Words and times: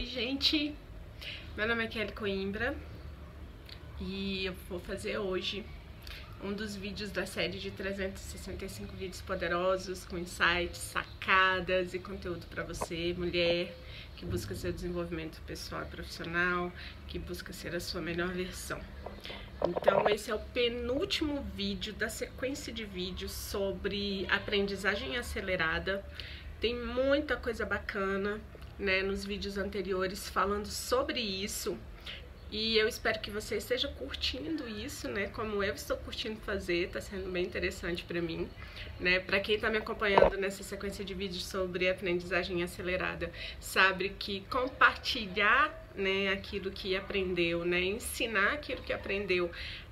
Oi, 0.00 0.06
gente! 0.06 0.74
Meu 1.54 1.68
nome 1.68 1.84
é 1.84 1.86
Kelly 1.86 2.12
Coimbra 2.12 2.74
e 4.00 4.46
eu 4.46 4.54
vou 4.66 4.80
fazer 4.80 5.18
hoje 5.18 5.62
um 6.42 6.54
dos 6.54 6.74
vídeos 6.74 7.10
da 7.10 7.26
série 7.26 7.58
de 7.58 7.70
365 7.70 8.96
vídeos 8.96 9.20
poderosos 9.20 10.06
com 10.06 10.16
insights, 10.16 10.78
sacadas 10.78 11.92
e 11.92 11.98
conteúdo 11.98 12.46
para 12.46 12.62
você, 12.62 13.14
mulher 13.18 13.76
que 14.16 14.24
busca 14.24 14.54
seu 14.54 14.72
desenvolvimento 14.72 15.38
pessoal 15.42 15.82
e 15.82 15.94
profissional, 15.94 16.72
que 17.06 17.18
busca 17.18 17.52
ser 17.52 17.76
a 17.76 17.80
sua 17.80 18.00
melhor 18.00 18.28
versão. 18.28 18.80
Então 19.68 20.08
esse 20.08 20.30
é 20.30 20.34
o 20.34 20.40
penúltimo 20.40 21.42
vídeo 21.54 21.92
da 21.92 22.08
sequência 22.08 22.72
de 22.72 22.86
vídeos 22.86 23.32
sobre 23.32 24.26
aprendizagem 24.30 25.18
acelerada. 25.18 26.02
Tem 26.58 26.74
muita 26.74 27.36
coisa 27.36 27.66
bacana 27.66 28.40
né, 28.80 29.02
nos 29.02 29.24
vídeos 29.24 29.58
anteriores 29.58 30.28
falando 30.28 30.66
sobre 30.66 31.20
isso. 31.20 31.78
E 32.50 32.76
eu 32.76 32.88
espero 32.88 33.20
que 33.20 33.30
você 33.30 33.58
esteja 33.58 33.86
curtindo 33.86 34.68
isso, 34.68 35.08
né? 35.08 35.28
Como 35.28 35.62
eu 35.62 35.72
estou 35.72 35.96
curtindo 35.96 36.40
fazer, 36.40 36.88
tá 36.88 37.00
sendo 37.00 37.30
bem 37.30 37.44
interessante 37.44 38.02
para 38.02 38.20
mim, 38.20 38.48
né? 38.98 39.20
Para 39.20 39.38
quem 39.38 39.56
tá 39.56 39.70
me 39.70 39.78
acompanhando 39.78 40.36
nessa 40.36 40.64
sequência 40.64 41.04
de 41.04 41.14
vídeos 41.14 41.46
sobre 41.46 41.88
aprendizagem 41.88 42.60
acelerada, 42.64 43.30
sabe 43.60 44.16
que 44.18 44.40
compartilhar, 44.50 45.92
né, 45.94 46.32
aquilo 46.32 46.72
que 46.72 46.96
aprendeu, 46.96 47.64
né, 47.64 47.80
ensinar 47.82 48.54
aquilo 48.54 48.82
que 48.82 48.92
aprendeu 48.92 49.50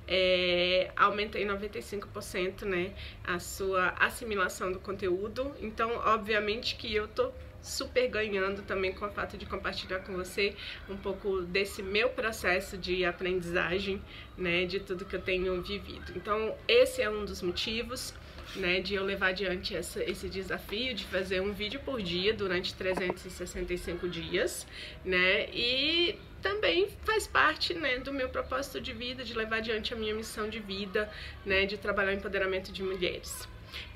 é, 0.09 0.91
aumenta 0.97 1.39
em 1.39 1.47
95% 1.47 2.63
né, 2.63 2.93
a 3.23 3.39
sua 3.39 3.91
assimilação 4.01 4.73
do 4.73 4.81
conteúdo. 4.81 5.55
Então, 5.61 5.91
obviamente 6.07 6.77
que 6.77 6.93
eu 6.93 7.07
tô 7.07 7.31
super 7.69 8.09
ganhando 8.09 8.63
também 8.63 8.93
com 8.93 9.05
o 9.05 9.11
fato 9.11 9.37
de 9.37 9.47
compartilhar 9.47 10.01
com 10.01 10.15
você 10.15 10.55
um 10.89 10.97
pouco 10.97 11.43
desse 11.43 11.83
meu 11.83 12.09
processo 12.11 12.77
de 12.77 13.05
aprendizagem, 13.05 14.03
né, 14.37 14.65
de 14.65 14.81
tudo 14.81 15.05
que 15.05 15.17
eu 15.17 15.23
tenho 15.23 15.61
vivido. 15.63 16.13
Então, 16.17 16.57
esse 16.67 17.03
é 17.03 17.11
um 17.11 17.25
dos 17.25 17.43
motivos, 17.43 18.15
né, 18.57 18.81
de 18.81 18.95
eu 18.95 19.05
levar 19.05 19.29
adiante 19.29 19.77
essa, 19.77 20.03
esse 20.03 20.29
desafio 20.29 20.95
de 20.95 21.05
fazer 21.05 21.41
um 21.41 21.53
vídeo 21.53 21.81
por 21.85 22.01
dia 22.01 22.33
durante 22.33 22.75
365 22.75 24.09
dias, 24.09 24.67
né, 25.05 25.49
e 25.53 26.19
também 26.41 26.89
faz 27.05 27.27
parte, 27.27 27.75
né, 27.75 27.99
do 27.99 28.13
meu 28.13 28.29
propósito 28.29 28.81
de 28.81 28.93
vida, 28.93 29.25
de 29.25 29.35
levar 29.35 29.57
adiante 29.57 29.93
a 29.93 29.97
minha 29.97 30.15
missão 30.15 30.49
de 30.49 30.61
vida, 30.61 31.11
né, 31.45 31.67
de 31.67 31.77
trabalhar 31.77 32.13
o 32.13 32.15
empoderamento 32.15 32.73
de 32.73 32.83
mulheres. 32.83 33.47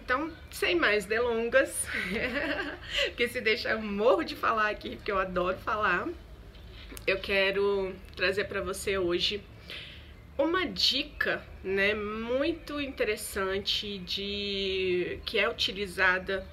Então, 0.04 0.32
sem 0.50 0.74
mais 0.74 1.04
delongas, 1.04 1.86
porque 3.06 3.28
se 3.28 3.40
deixar 3.40 3.70
eu 3.72 3.80
morro 3.80 4.24
de 4.24 4.34
falar 4.34 4.70
aqui, 4.70 4.96
porque 4.96 5.12
eu 5.12 5.18
adoro 5.18 5.56
falar, 5.58 6.08
eu 7.06 7.18
quero 7.18 7.94
trazer 8.16 8.44
para 8.44 8.60
você 8.60 8.98
hoje 8.98 9.42
uma 10.36 10.66
dica, 10.66 11.42
né, 11.62 11.94
muito 11.94 12.80
interessante 12.80 13.98
de 13.98 15.20
que 15.24 15.38
é 15.38 15.48
utilizada 15.48 16.46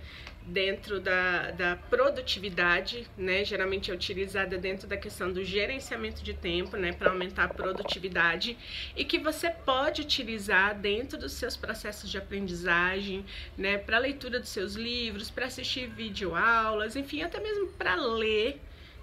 dentro 0.45 0.99
da, 0.99 1.51
da 1.51 1.75
produtividade, 1.75 3.07
né? 3.17 3.45
Geralmente 3.45 3.91
é 3.91 3.93
utilizada 3.93 4.57
dentro 4.57 4.87
da 4.87 4.97
questão 4.97 5.31
do 5.31 5.43
gerenciamento 5.43 6.23
de 6.23 6.33
tempo, 6.33 6.75
né? 6.75 6.91
Para 6.91 7.11
aumentar 7.11 7.45
a 7.45 7.49
produtividade 7.49 8.57
e 8.95 9.05
que 9.05 9.19
você 9.19 9.49
pode 9.49 10.01
utilizar 10.01 10.75
dentro 10.75 11.17
dos 11.17 11.33
seus 11.33 11.55
processos 11.55 12.09
de 12.09 12.17
aprendizagem, 12.17 13.25
né? 13.57 13.77
Para 13.77 13.99
leitura 13.99 14.39
dos 14.39 14.49
seus 14.49 14.73
livros, 14.73 15.29
para 15.29 15.45
assistir 15.45 15.87
videoaulas, 15.87 16.95
enfim, 16.95 17.21
até 17.21 17.39
mesmo 17.39 17.67
para 17.73 17.95
ler 17.95 18.59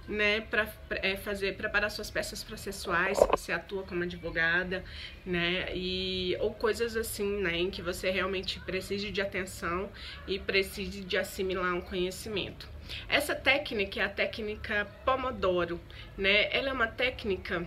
né, 0.09 0.41
para 0.41 0.69
é, 0.91 1.17
fazer 1.17 1.57
preparar 1.57 1.91
suas 1.91 2.11
peças 2.11 2.45
processuais, 2.45 3.19
se 3.19 3.27
você 3.27 3.53
atua 3.53 3.83
como 3.83 4.03
advogada, 4.03 4.85
né, 5.25 5.75
e 5.75 6.37
ou 6.41 6.55
coisas 6.55 6.97
assim, 6.97 7.41
né, 7.41 7.57
em 7.57 7.71
que 7.71 7.83
você 7.83 8.11
realmente 8.11 8.61
precise 8.61 9.11
de 9.11 9.21
atenção 9.21 9.91
e 10.27 10.39
precise 10.39 11.01
de 11.03 11.17
assimilar 11.17 11.75
um 11.75 11.81
conhecimento. 11.81 12.69
Essa 13.09 13.35
técnica 13.35 14.01
é 14.01 14.05
a 14.05 14.09
técnica 14.09 14.87
Pomodoro, 15.05 15.81
né? 16.17 16.49
Ela 16.57 16.71
é 16.71 16.73
uma 16.73 16.87
técnica 16.87 17.67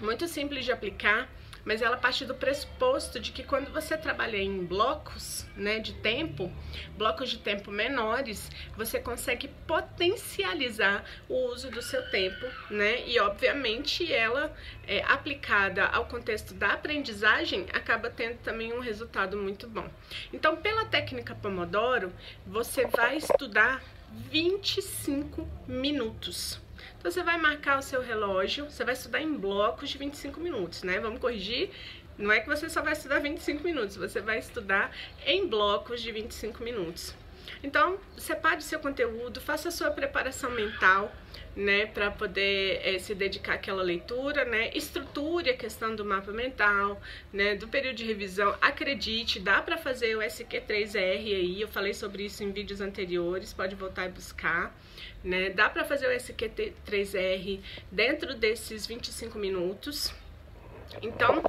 muito 0.00 0.28
simples 0.28 0.64
de 0.64 0.70
aplicar 0.70 1.28
mas 1.66 1.82
ela 1.82 1.96
parte 1.96 2.24
do 2.24 2.34
pressuposto 2.34 3.18
de 3.18 3.32
que 3.32 3.42
quando 3.42 3.72
você 3.72 3.98
trabalha 3.98 4.36
em 4.36 4.64
blocos 4.64 5.44
né, 5.56 5.80
de 5.80 5.94
tempo, 5.94 6.50
blocos 6.96 7.28
de 7.28 7.38
tempo 7.38 7.72
menores, 7.72 8.48
você 8.76 9.00
consegue 9.00 9.48
potencializar 9.66 11.04
o 11.28 11.34
uso 11.48 11.68
do 11.68 11.82
seu 11.82 12.08
tempo, 12.08 12.46
né? 12.70 13.04
E 13.08 13.18
obviamente 13.18 14.12
ela 14.12 14.54
é, 14.86 15.02
aplicada 15.02 15.86
ao 15.86 16.06
contexto 16.06 16.54
da 16.54 16.74
aprendizagem 16.74 17.66
acaba 17.72 18.08
tendo 18.08 18.38
também 18.38 18.72
um 18.72 18.80
resultado 18.80 19.36
muito 19.36 19.66
bom. 19.66 19.88
Então, 20.32 20.56
pela 20.56 20.84
técnica 20.84 21.34
Pomodoro, 21.34 22.12
você 22.46 22.86
vai 22.86 23.16
estudar 23.16 23.82
25 24.30 25.48
minutos. 25.66 26.64
Então 26.98 27.10
você 27.10 27.22
vai 27.22 27.38
marcar 27.38 27.78
o 27.78 27.82
seu 27.82 28.00
relógio, 28.02 28.64
você 28.64 28.84
vai 28.84 28.94
estudar 28.94 29.20
em 29.20 29.32
blocos 29.34 29.90
de 29.90 29.98
25 29.98 30.40
minutos, 30.40 30.82
né? 30.82 30.98
Vamos 30.98 31.20
corrigir. 31.20 31.70
Não 32.18 32.32
é 32.32 32.40
que 32.40 32.48
você 32.48 32.68
só 32.68 32.82
vai 32.82 32.94
estudar 32.94 33.18
25 33.18 33.62
minutos, 33.62 33.96
você 33.96 34.20
vai 34.20 34.38
estudar 34.38 34.90
em 35.26 35.46
blocos 35.46 36.00
de 36.00 36.10
25 36.10 36.62
minutos. 36.62 37.14
Então, 37.62 37.98
separe 38.16 38.62
seu 38.62 38.78
conteúdo, 38.78 39.40
faça 39.40 39.68
a 39.68 39.72
sua 39.72 39.90
preparação 39.90 40.50
mental, 40.50 41.12
né, 41.56 41.86
para 41.86 42.10
poder 42.10 42.80
é, 42.84 42.98
se 42.98 43.14
dedicar 43.14 43.54
àquela 43.54 43.82
leitura, 43.82 44.44
né, 44.44 44.70
estruture 44.74 45.48
a 45.48 45.56
questão 45.56 45.96
do 45.96 46.04
mapa 46.04 46.30
mental, 46.30 47.00
né, 47.32 47.54
do 47.54 47.66
período 47.66 47.96
de 47.96 48.04
revisão. 48.04 48.54
Acredite, 48.60 49.40
dá 49.40 49.62
para 49.62 49.78
fazer 49.78 50.16
o 50.16 50.20
SQ3R 50.20 50.98
aí, 50.98 51.60
eu 51.60 51.68
falei 51.68 51.94
sobre 51.94 52.26
isso 52.26 52.44
em 52.44 52.52
vídeos 52.52 52.82
anteriores, 52.82 53.54
pode 53.54 53.74
voltar 53.74 54.04
e 54.04 54.10
buscar, 54.10 54.76
né, 55.24 55.48
dá 55.48 55.70
para 55.70 55.84
fazer 55.84 56.06
o 56.08 56.10
SQ3R 56.10 57.60
dentro 57.90 58.34
desses 58.34 58.86
25 58.86 59.38
minutos. 59.38 60.12
Então, 61.02 61.42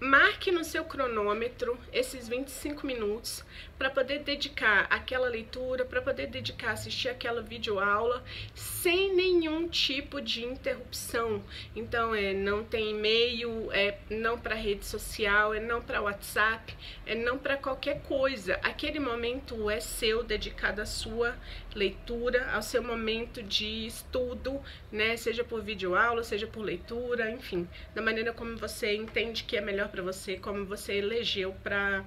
Marque 0.00 0.50
no 0.50 0.64
seu 0.64 0.84
cronômetro 0.84 1.78
esses 1.92 2.28
25 2.28 2.86
minutos 2.86 3.44
para 3.78 3.88
poder 3.90 4.20
dedicar 4.20 4.86
aquela 4.90 5.28
leitura, 5.28 5.84
para 5.84 6.02
poder 6.02 6.26
dedicar 6.26 6.72
assistir 6.72 7.08
aquela 7.08 7.40
videoaula 7.40 8.22
sem 8.54 9.14
nenhum 9.14 9.68
tipo 9.68 10.20
de 10.20 10.44
interrupção. 10.44 11.42
Então 11.74 12.14
é 12.14 12.34
não 12.34 12.64
tem 12.64 12.90
e-mail, 12.90 13.70
é 13.72 13.98
não 14.10 14.38
para 14.38 14.54
rede 14.54 14.84
social, 14.84 15.54
é 15.54 15.60
não 15.60 15.80
para 15.80 16.02
WhatsApp, 16.02 16.76
é 17.06 17.14
não 17.14 17.38
para 17.38 17.56
qualquer 17.56 18.02
coisa. 18.02 18.54
Aquele 18.62 19.00
momento 19.00 19.70
é 19.70 19.80
seu, 19.80 20.22
dedicado 20.22 20.82
à 20.82 20.86
sua 20.86 21.34
leitura, 21.74 22.50
ao 22.52 22.62
seu 22.62 22.82
momento 22.82 23.42
de 23.42 23.86
estudo, 23.86 24.60
né? 24.90 25.16
Seja 25.16 25.44
por 25.44 25.62
videoaula, 25.62 26.22
seja 26.22 26.46
por 26.46 26.62
leitura, 26.62 27.30
enfim, 27.30 27.68
da 27.94 28.02
maneira 28.02 28.32
como 28.32 28.56
você 28.56 28.94
entende 28.94 29.44
que 29.44 29.56
é 29.56 29.60
melhor 29.60 29.83
para 29.88 30.02
você, 30.02 30.36
como 30.36 30.64
você 30.64 30.94
elegeu 30.94 31.54
para 31.62 32.04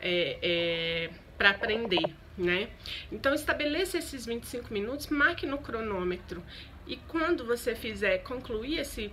é, 0.00 0.38
é, 0.42 1.10
aprender, 1.48 2.14
né? 2.36 2.68
Então 3.10 3.34
estabeleça 3.34 3.98
esses 3.98 4.26
25 4.26 4.72
minutos, 4.72 5.08
marque 5.08 5.46
no 5.46 5.58
cronômetro 5.58 6.42
e 6.86 6.96
quando 6.96 7.44
você 7.44 7.74
fizer 7.74 8.18
concluir 8.18 8.78
esse, 8.78 9.12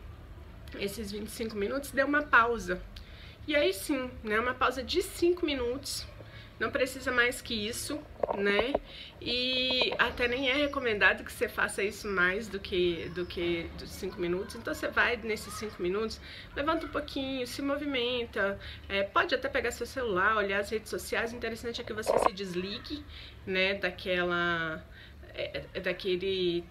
esses 0.80 1.12
25 1.12 1.56
minutos, 1.56 1.92
dê 1.92 2.04
uma 2.04 2.24
pausa. 2.24 2.82
E 3.48 3.56
aí 3.56 3.74
sim, 3.74 4.10
né? 4.24 4.40
Uma 4.40 4.54
pausa 4.54 4.84
de 4.84 5.02
5 5.02 5.46
minutos 5.46 6.06
não 6.62 6.70
precisa 6.70 7.12
mais 7.12 7.42
que 7.42 7.56
isso, 7.56 8.00
né? 8.38 8.72
E 9.20 9.92
até 9.98 10.28
nem 10.28 10.48
é 10.48 10.54
recomendado 10.54 11.24
que 11.24 11.34
você 11.34 11.50
faça 11.50 11.82
isso 11.82 12.08
mais 12.08 12.48
do 12.48 12.60
que 12.60 13.10
do 13.16 13.26
que 13.26 13.68
dos 13.80 13.90
5 13.90 14.22
minutos. 14.22 14.56
Então 14.56 14.72
você 14.72 14.88
vai 14.88 15.18
nesses 15.18 15.56
5 15.56 15.82
minutos, 15.82 16.22
levanta 16.56 16.86
um 16.86 16.90
pouquinho, 16.90 17.48
se 17.48 17.64
movimenta, 17.64 18.60
é, 18.88 19.02
pode 19.02 19.34
até 19.34 19.50
pegar 19.50 19.72
seu 19.72 19.88
celular, 19.88 20.38
olhar 20.38 20.60
as 20.60 20.70
redes 20.70 20.92
sociais. 20.92 21.34
O 21.34 21.36
interessante 21.36 21.82
é 21.82 21.84
que 21.84 21.94
você 21.94 22.16
se 22.20 22.32
desligue, 22.32 23.04
né, 23.44 23.74
daquela 23.74 24.86
é, 25.34 25.64
é 25.74 25.80
daquele 25.80 26.64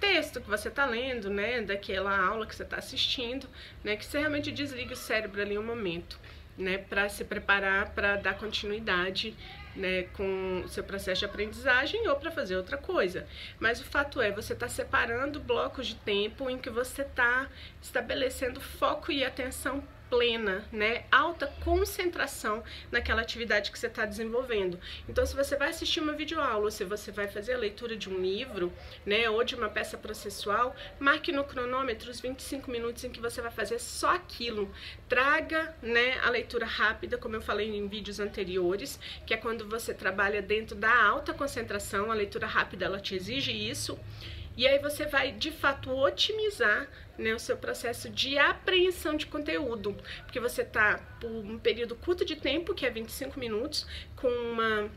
texto 0.00 0.40
que 0.40 0.50
você 0.50 0.66
está 0.66 0.84
lendo, 0.84 1.30
né, 1.30 1.62
daquela 1.62 2.18
aula 2.26 2.44
que 2.44 2.56
você 2.56 2.64
está 2.64 2.78
assistindo, 2.78 3.48
né, 3.84 3.94
que 3.94 4.04
você 4.04 4.18
realmente 4.18 4.50
desligue 4.50 4.94
o 4.94 4.96
cérebro 4.96 5.40
ali 5.40 5.56
um 5.56 5.64
momento 5.64 6.18
né, 6.56 6.78
para 6.78 7.08
se 7.08 7.24
preparar 7.24 7.90
para 7.90 8.16
dar 8.16 8.34
continuidade 8.34 9.34
né, 9.74 10.04
com 10.14 10.62
o 10.64 10.68
seu 10.68 10.84
processo 10.84 11.20
de 11.20 11.24
aprendizagem 11.24 12.06
ou 12.08 12.16
para 12.16 12.30
fazer 12.30 12.56
outra 12.56 12.76
coisa. 12.76 13.26
Mas 13.58 13.80
o 13.80 13.84
fato 13.84 14.20
é, 14.20 14.30
você 14.30 14.52
está 14.52 14.68
separando 14.68 15.40
blocos 15.40 15.86
de 15.86 15.94
tempo 15.96 16.50
em 16.50 16.58
que 16.58 16.70
você 16.70 17.02
está 17.02 17.48
estabelecendo 17.80 18.60
foco 18.60 19.10
e 19.10 19.24
atenção 19.24 19.82
plena, 20.12 20.62
né? 20.70 21.04
Alta 21.10 21.46
concentração 21.64 22.62
naquela 22.90 23.22
atividade 23.22 23.72
que 23.72 23.78
você 23.78 23.86
está 23.86 24.04
desenvolvendo. 24.04 24.78
Então, 25.08 25.24
se 25.24 25.34
você 25.34 25.56
vai 25.56 25.70
assistir 25.70 26.00
uma 26.00 26.12
videoaula, 26.12 26.70
se 26.70 26.84
você 26.84 27.10
vai 27.10 27.28
fazer 27.28 27.54
a 27.54 27.56
leitura 27.56 27.96
de 27.96 28.10
um 28.10 28.20
livro, 28.20 28.70
né, 29.06 29.30
ou 29.30 29.42
de 29.42 29.54
uma 29.54 29.70
peça 29.70 29.96
processual, 29.96 30.76
marque 31.00 31.32
no 31.32 31.44
cronômetro 31.44 32.10
os 32.10 32.20
25 32.20 32.70
minutos 32.70 33.02
em 33.04 33.08
que 33.08 33.22
você 33.22 33.40
vai 33.40 33.50
fazer 33.50 33.78
só 33.78 34.10
aquilo. 34.10 34.70
Traga, 35.08 35.74
né, 35.80 36.18
a 36.22 36.28
leitura 36.28 36.66
rápida, 36.66 37.16
como 37.16 37.36
eu 37.36 37.40
falei 37.40 37.74
em 37.74 37.88
vídeos 37.88 38.20
anteriores, 38.20 39.00
que 39.26 39.32
é 39.32 39.38
quando 39.38 39.66
você 39.66 39.94
trabalha 39.94 40.42
dentro 40.42 40.76
da 40.76 40.94
alta 40.94 41.32
concentração, 41.32 42.10
a 42.10 42.14
leitura 42.14 42.46
rápida 42.46 42.84
ela 42.84 43.00
te 43.00 43.14
exige 43.14 43.50
isso. 43.50 43.98
E 44.56 44.66
aí 44.66 44.78
você 44.78 45.06
vai 45.06 45.32
de 45.32 45.50
fato 45.50 45.90
otimizar 45.90 46.88
né, 47.18 47.34
o 47.34 47.38
seu 47.38 47.56
processo 47.56 48.08
de 48.10 48.38
apreensão 48.38 49.16
de 49.16 49.26
conteúdo, 49.26 49.96
porque 50.24 50.40
você 50.40 50.62
está 50.62 50.98
por 51.20 51.30
um 51.30 51.58
período 51.58 51.94
curto 51.96 52.24
de 52.24 52.36
tempo, 52.36 52.74
que 52.74 52.84
é 52.84 52.90
25 52.90 53.38
minutos, 53.38 53.86
com 54.16 54.28
uma 54.28 54.90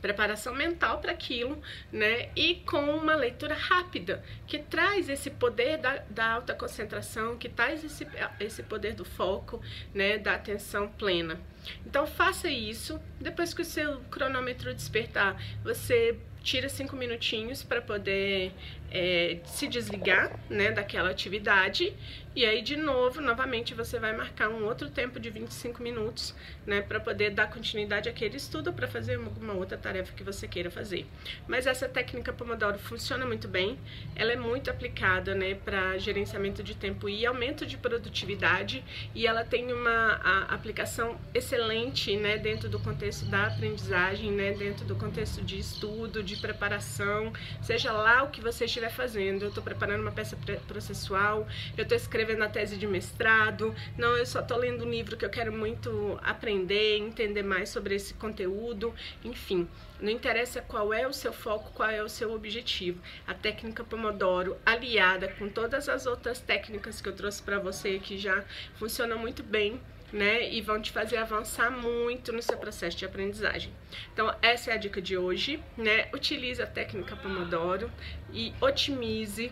preparação 0.00 0.54
mental 0.54 0.98
para 1.00 1.12
aquilo, 1.12 1.60
né? 1.90 2.30
E 2.36 2.56
com 2.66 2.80
uma 2.96 3.14
leitura 3.14 3.54
rápida, 3.54 4.22
que 4.46 4.58
traz 4.58 5.08
esse 5.08 5.30
poder 5.30 5.78
da, 5.78 5.96
da, 6.10 6.32
alta 6.32 6.54
concentração, 6.54 7.36
que 7.36 7.48
traz 7.48 7.82
esse, 7.82 8.06
esse 8.38 8.62
poder 8.62 8.94
do 8.94 9.04
foco, 9.04 9.60
né? 9.94 10.18
Da 10.18 10.34
atenção 10.34 10.88
plena. 10.88 11.40
Então 11.84 12.06
faça 12.06 12.48
isso. 12.48 13.00
Depois 13.20 13.52
que 13.54 13.62
o 13.62 13.64
seu 13.64 14.00
cronômetro 14.10 14.74
despertar, 14.74 15.40
você 15.62 16.18
tira 16.46 16.68
cinco 16.68 16.94
minutinhos 16.94 17.64
para 17.64 17.82
poder 17.82 18.52
é, 18.90 19.38
se 19.44 19.66
desligar 19.66 20.38
né, 20.48 20.70
daquela 20.70 21.10
atividade. 21.10 21.92
E 22.34 22.44
aí 22.44 22.60
de 22.60 22.76
novo, 22.76 23.22
novamente 23.22 23.72
você 23.72 23.98
vai 23.98 24.14
marcar 24.14 24.50
um 24.50 24.66
outro 24.66 24.90
tempo 24.90 25.18
de 25.18 25.30
25 25.30 25.82
minutos 25.82 26.34
né, 26.66 26.82
para 26.82 27.00
poder 27.00 27.30
dar 27.30 27.48
continuidade 27.48 28.10
àquele 28.10 28.36
estudo 28.36 28.74
para 28.74 28.86
fazer 28.86 29.14
alguma 29.14 29.54
outra 29.54 29.78
tarefa 29.78 30.12
que 30.12 30.22
você 30.22 30.46
queira 30.46 30.70
fazer. 30.70 31.06
Mas 31.48 31.66
essa 31.66 31.88
técnica 31.88 32.34
Pomodoro 32.34 32.78
funciona 32.78 33.24
muito 33.24 33.48
bem, 33.48 33.78
ela 34.14 34.32
é 34.32 34.36
muito 34.36 34.70
aplicada 34.70 35.34
né, 35.34 35.54
para 35.54 35.96
gerenciamento 35.96 36.62
de 36.62 36.74
tempo 36.74 37.08
e 37.08 37.24
aumento 37.24 37.64
de 37.64 37.78
produtividade. 37.78 38.84
E 39.14 39.26
ela 39.26 39.42
tem 39.42 39.72
uma 39.72 40.20
aplicação 40.48 41.18
excelente 41.32 42.16
né, 42.18 42.36
dentro 42.36 42.68
do 42.68 42.78
contexto 42.78 43.24
da 43.26 43.46
aprendizagem, 43.46 44.30
né, 44.30 44.52
dentro 44.52 44.84
do 44.84 44.94
contexto 44.94 45.42
de 45.42 45.58
estudo, 45.58 46.22
de 46.22 46.36
preparação, 46.36 47.32
seja 47.62 47.92
lá 47.92 48.22
o 48.22 48.30
que 48.30 48.40
você 48.40 48.68
estiver 48.76 48.90
fazendo. 48.90 49.42
Eu 49.42 49.48
estou 49.48 49.62
preparando 49.62 50.02
uma 50.02 50.12
peça 50.12 50.36
processual, 50.66 51.46
eu 51.76 51.82
estou 51.82 51.96
escrevendo 51.96 52.42
a 52.42 52.48
tese 52.48 52.76
de 52.76 52.86
mestrado, 52.86 53.74
não, 53.96 54.16
eu 54.16 54.26
só 54.26 54.40
estou 54.40 54.58
lendo 54.58 54.84
um 54.84 54.90
livro 54.90 55.16
que 55.16 55.24
eu 55.24 55.30
quero 55.30 55.52
muito 55.52 56.18
aprender, 56.22 56.98
entender 56.98 57.42
mais 57.42 57.70
sobre 57.70 57.94
esse 57.94 58.14
conteúdo, 58.14 58.94
enfim. 59.24 59.66
Não 59.98 60.10
interessa 60.10 60.60
qual 60.60 60.92
é 60.92 61.06
o 61.06 61.12
seu 61.12 61.32
foco, 61.32 61.72
qual 61.72 61.88
é 61.88 62.02
o 62.02 62.08
seu 62.08 62.34
objetivo. 62.34 63.00
A 63.26 63.32
técnica 63.32 63.82
Pomodoro, 63.82 64.56
aliada 64.64 65.28
com 65.28 65.48
todas 65.48 65.88
as 65.88 66.04
outras 66.04 66.38
técnicas 66.38 67.00
que 67.00 67.08
eu 67.08 67.14
trouxe 67.14 67.42
para 67.42 67.58
você 67.58 67.98
que 67.98 68.18
já 68.18 68.44
funcionam 68.74 69.18
muito 69.18 69.42
bem, 69.42 69.80
né? 70.12 70.50
E 70.52 70.60
vão 70.60 70.80
te 70.80 70.92
fazer 70.92 71.16
avançar 71.16 71.70
muito 71.70 72.32
no 72.32 72.42
seu 72.42 72.56
processo 72.56 72.96
de 72.96 73.04
aprendizagem. 73.04 73.72
Então, 74.12 74.34
essa 74.40 74.70
é 74.70 74.74
a 74.74 74.76
dica 74.76 75.00
de 75.00 75.16
hoje, 75.16 75.62
né? 75.76 76.08
Utilize 76.12 76.60
a 76.62 76.66
técnica 76.66 77.16
Pomodoro 77.16 77.90
e 78.32 78.52
otimize 78.60 79.50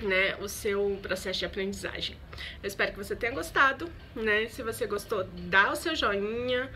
né, 0.00 0.36
o 0.40 0.48
seu 0.48 0.98
processo 1.00 1.38
de 1.38 1.46
aprendizagem. 1.46 2.16
Eu 2.62 2.66
espero 2.66 2.92
que 2.92 2.98
você 2.98 3.14
tenha 3.14 3.32
gostado, 3.32 3.90
né? 4.14 4.46
Se 4.46 4.62
você 4.62 4.86
gostou, 4.86 5.24
dá 5.24 5.70
o 5.70 5.76
seu 5.76 5.94
joinha, 5.94 6.70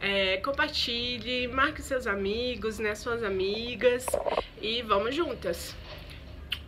é, 0.00 0.38
compartilhe, 0.38 1.46
marque 1.46 1.80
seus 1.80 2.08
amigos, 2.08 2.80
né, 2.80 2.94
suas 2.94 3.22
amigas 3.22 4.04
e 4.60 4.82
vamos 4.82 5.14
juntas. 5.14 5.76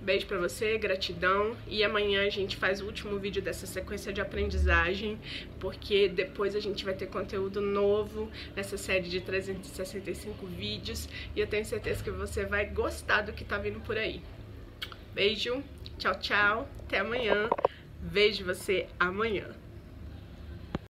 Beijo 0.04 0.26
pra 0.26 0.36
você, 0.36 0.76
gratidão. 0.76 1.56
E 1.66 1.82
amanhã 1.82 2.26
a 2.26 2.28
gente 2.28 2.58
faz 2.58 2.82
o 2.82 2.84
último 2.84 3.18
vídeo 3.18 3.40
dessa 3.40 3.66
sequência 3.66 4.12
de 4.12 4.20
aprendizagem, 4.20 5.18
porque 5.58 6.10
depois 6.10 6.54
a 6.54 6.60
gente 6.60 6.84
vai 6.84 6.92
ter 6.92 7.06
conteúdo 7.06 7.62
novo 7.62 8.30
nessa 8.54 8.76
série 8.76 9.08
de 9.08 9.22
365 9.22 10.46
vídeos. 10.46 11.08
E 11.34 11.40
eu 11.40 11.46
tenho 11.46 11.64
certeza 11.64 12.04
que 12.04 12.10
você 12.10 12.44
vai 12.44 12.66
gostar 12.66 13.22
do 13.22 13.32
que 13.32 13.44
tá 13.44 13.56
vindo 13.56 13.80
por 13.80 13.96
aí. 13.96 14.20
Beijo, 15.14 15.64
tchau, 15.96 16.14
tchau, 16.20 16.68
até 16.80 16.98
amanhã. 16.98 17.48
Vejo 17.98 18.44
você 18.44 18.86
amanhã. 19.00 19.63